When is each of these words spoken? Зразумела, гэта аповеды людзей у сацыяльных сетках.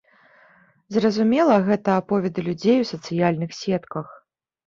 Зразумела, 0.95 1.57
гэта 1.67 1.89
аповеды 2.01 2.45
людзей 2.47 2.77
у 2.85 2.89
сацыяльных 2.93 3.51
сетках. 3.61 4.07